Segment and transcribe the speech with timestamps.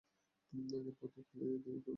[0.53, 1.89] আগের পথেই খেলে দিবো নাকি?